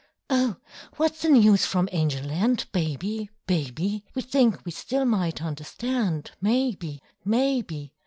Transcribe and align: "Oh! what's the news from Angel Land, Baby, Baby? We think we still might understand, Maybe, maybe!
"Oh! 0.31 0.55
what's 0.97 1.21
the 1.21 1.29
news 1.29 1.67
from 1.67 1.87
Angel 1.91 2.25
Land, 2.25 2.65
Baby, 2.71 3.29
Baby? 3.45 4.03
We 4.15 4.23
think 4.23 4.65
we 4.65 4.71
still 4.71 5.05
might 5.05 5.43
understand, 5.43 6.31
Maybe, 6.41 7.03
maybe! 7.23 7.93